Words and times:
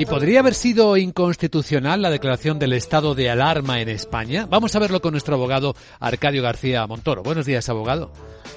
¿Y 0.00 0.06
podría 0.06 0.40
haber 0.40 0.54
sido 0.54 0.96
inconstitucional 0.96 2.00
la 2.00 2.08
declaración 2.08 2.58
del 2.58 2.72
estado 2.72 3.14
de 3.14 3.28
alarma 3.28 3.82
en 3.82 3.90
España? 3.90 4.46
Vamos 4.48 4.74
a 4.74 4.78
verlo 4.78 5.02
con 5.02 5.10
nuestro 5.12 5.34
abogado 5.34 5.74
Arcadio 5.98 6.42
García 6.42 6.86
Montoro. 6.86 7.22
Buenos 7.22 7.44
días, 7.44 7.68
abogado. 7.68 8.10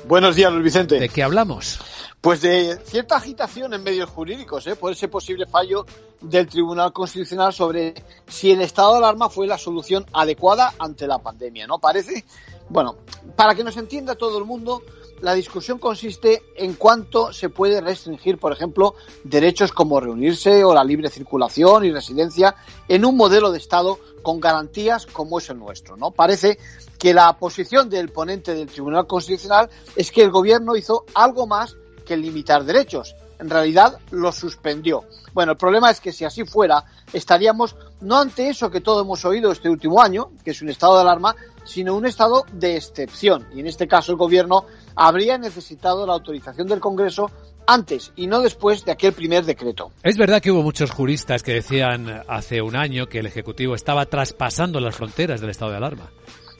Buenos 0.07 0.37
días, 0.37 0.53
Luis 0.53 0.63
Vicente. 0.63 1.01
¿De 1.01 1.09
qué 1.09 1.21
hablamos? 1.21 1.81
Pues 2.21 2.39
de 2.39 2.77
cierta 2.85 3.17
agitación 3.17 3.73
en 3.73 3.83
medios 3.83 4.09
jurídicos, 4.09 4.65
¿eh? 4.67 4.77
por 4.77 4.93
ese 4.93 5.09
posible 5.09 5.45
fallo 5.45 5.85
del 6.21 6.47
Tribunal 6.47 6.93
Constitucional 6.93 7.51
sobre 7.51 7.93
si 8.25 8.51
el 8.51 8.61
estado 8.61 8.93
de 8.93 8.99
alarma 8.99 9.29
fue 9.29 9.45
la 9.45 9.57
solución 9.57 10.05
adecuada 10.13 10.73
ante 10.79 11.07
la 11.07 11.19
pandemia, 11.19 11.67
¿no? 11.67 11.77
Parece, 11.77 12.23
bueno, 12.69 12.95
para 13.35 13.53
que 13.53 13.65
nos 13.65 13.75
entienda 13.75 14.15
todo 14.15 14.37
el 14.37 14.45
mundo, 14.45 14.81
la 15.23 15.33
discusión 15.33 15.79
consiste 15.79 16.43
en 16.57 16.73
cuánto 16.73 17.31
se 17.31 17.47
puede 17.47 17.79
restringir, 17.79 18.37
por 18.37 18.51
ejemplo, 18.51 18.95
derechos 19.23 19.71
como 19.71 20.01
reunirse 20.01 20.65
o 20.65 20.73
la 20.73 20.83
libre 20.83 21.09
circulación 21.09 21.85
y 21.85 21.93
residencia 21.93 22.55
en 22.89 23.05
un 23.05 23.15
modelo 23.15 23.49
de 23.49 23.57
Estado 23.57 23.99
con 24.21 24.41
garantías 24.41 25.05
como 25.05 25.39
es 25.39 25.49
el 25.49 25.59
nuestro. 25.59 25.95
¿no? 25.95 26.11
Parece 26.11 26.59
que 26.99 27.13
la 27.13 27.31
posición 27.37 27.89
del 27.89 28.09
ponente 28.09 28.53
del 28.53 28.67
Tribunal 28.67 29.07
Constitucional 29.07 29.69
es 29.95 30.11
que 30.11 30.23
el 30.23 30.29
Gobierno 30.29 30.75
hizo 30.75 31.05
algo 31.13 31.47
más 31.47 31.77
que 32.05 32.17
limitar 32.17 32.65
derechos. 32.65 33.15
En 33.39 33.49
realidad 33.49 33.99
lo 34.11 34.33
suspendió. 34.33 35.05
Bueno, 35.33 35.53
el 35.53 35.57
problema 35.57 35.89
es 35.89 36.01
que 36.01 36.11
si 36.11 36.25
así 36.25 36.43
fuera, 36.43 36.83
estaríamos 37.13 37.77
no 38.01 38.19
ante 38.19 38.49
eso 38.49 38.69
que 38.69 38.81
todos 38.81 39.05
hemos 39.05 39.23
oído 39.23 39.53
este 39.53 39.69
último 39.69 40.01
año, 40.01 40.31
que 40.43 40.51
es 40.51 40.61
un 40.61 40.69
estado 40.69 40.95
de 40.95 41.01
alarma, 41.01 41.33
sino 41.63 41.95
un 41.95 42.05
estado 42.05 42.45
de 42.51 42.75
excepción. 42.75 43.47
Y 43.55 43.61
en 43.61 43.67
este 43.67 43.87
caso 43.87 44.11
el 44.11 44.17
Gobierno 44.17 44.65
habría 44.95 45.37
necesitado 45.37 46.05
la 46.05 46.13
autorización 46.13 46.67
del 46.67 46.79
Congreso 46.79 47.31
antes 47.65 48.11
y 48.15 48.27
no 48.27 48.41
después 48.41 48.83
de 48.85 48.91
aquel 48.91 49.13
primer 49.13 49.45
decreto. 49.45 49.91
Es 50.03 50.17
verdad 50.17 50.41
que 50.41 50.51
hubo 50.51 50.63
muchos 50.63 50.91
juristas 50.91 51.43
que 51.43 51.53
decían 51.53 52.23
hace 52.27 52.61
un 52.61 52.75
año 52.75 53.07
que 53.07 53.19
el 53.19 53.25
Ejecutivo 53.25 53.75
estaba 53.75 54.05
traspasando 54.05 54.79
las 54.79 54.95
fronteras 54.95 55.41
del 55.41 55.49
estado 55.49 55.71
de 55.71 55.77
alarma. 55.77 56.09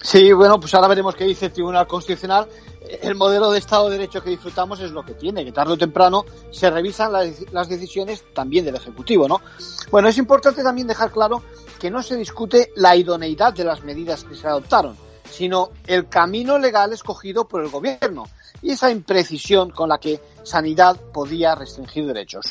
Sí, 0.02 0.34
bueno, 0.34 0.60
pues 0.60 0.74
ahora 0.74 0.90
veremos 0.90 1.16
qué 1.16 1.24
dice 1.24 1.46
el 1.46 1.54
Tribunal 1.54 1.88
Constitucional. 1.88 2.48
El 3.02 3.16
modelo 3.16 3.50
de 3.52 3.60
Estado 3.60 3.86
de 3.86 3.98
Derecho 3.98 4.22
que 4.22 4.32
disfrutamos 4.32 4.82
es 4.82 4.92
lo 4.92 5.04
que 5.04 5.14
tiene, 5.14 5.46
que 5.46 5.54
tarde 5.54 5.74
o 5.74 5.78
temprano 5.78 6.26
se 6.52 6.70
revisan 6.70 7.14
las, 7.14 7.54
las, 7.54 7.70
decisiones 7.70 8.26
también 8.34 8.66
del 8.66 8.76
Ejecutivo, 8.76 9.30
¿no? 9.30 9.40
Bueno, 9.90 10.10
es 10.10 10.18
importante 10.18 10.62
también 10.62 10.88
dejar 10.88 11.10
claro 11.10 11.42
que 11.80 11.90
no 11.90 12.04
se 12.04 12.18
discute 12.18 12.74
la 12.76 12.98
idoneidad 12.98 13.54
de 13.54 13.64
las 13.64 13.86
medidas 13.86 14.26
que 14.26 14.36
se 14.36 14.46
adoptaron, 14.46 14.98
sino 15.34 15.70
el 15.88 16.08
camino 16.08 16.60
legal 16.60 16.94
escogido 16.94 17.48
por 17.48 17.64
el 17.64 17.70
Gobierno 17.70 18.26
y 18.62 18.72
esa 18.72 18.92
imprecisión 18.92 19.72
con 19.72 19.90
la 19.90 19.98
que 19.98 20.22
Sanidad 20.44 20.96
podía 21.12 21.56
restringir 21.56 22.06
derechos. 22.06 22.46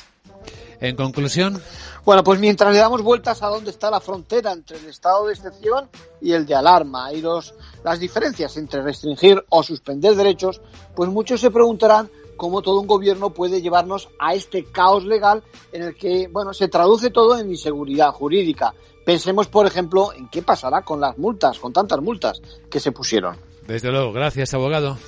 En 0.81 0.97
conclusión. 0.97 1.63
Bueno, 2.05 2.25
pues 2.25 2.41
mientras 2.41 2.73
le 2.73 2.81
damos 2.81 3.03
vueltas 3.03 3.41
a 3.43 3.47
dónde 3.47 3.71
está 3.71 3.89
la 3.89 4.01
frontera 4.01 4.51
entre 4.51 4.79
el 4.79 4.87
estado 4.87 5.27
de 5.27 5.35
excepción 5.35 5.89
y 6.21 6.33
el 6.33 6.45
de 6.45 6.57
alarma 6.57 7.13
y 7.13 7.21
los, 7.21 7.55
las 7.85 8.01
diferencias 8.01 8.57
entre 8.57 8.83
restringir 8.83 9.45
o 9.49 9.63
suspender 9.63 10.17
derechos, 10.17 10.61
pues 10.97 11.09
muchos 11.09 11.41
se 11.41 11.53
preguntarán 11.53 12.11
cómo 12.43 12.61
todo 12.61 12.81
un 12.81 12.89
gobierno 12.89 13.31
puede 13.31 13.63
llevarnos 13.63 14.09
a 14.19 14.35
este 14.35 14.65
caos 14.65 15.05
legal 15.05 15.45
en 15.71 15.83
el 15.83 15.95
que, 15.95 16.27
bueno, 16.27 16.53
se 16.53 16.67
traduce 16.67 17.11
todo 17.11 17.39
en 17.39 17.49
inseguridad 17.49 18.11
jurídica. 18.11 18.75
Pensemos, 19.05 19.47
por 19.47 19.65
ejemplo, 19.65 20.13
en 20.13 20.27
qué 20.27 20.43
pasará 20.43 20.83
con 20.83 21.01
las 21.01 21.17
multas, 21.19 21.61
con 21.61 21.73
tantas 21.73 22.01
multas 22.01 22.43
que 22.69 22.81
se 22.81 22.91
pusieron. 22.91 23.37
Desde 23.69 23.93
luego, 23.93 24.13
gracias, 24.13 24.55
abogado. 24.55 24.99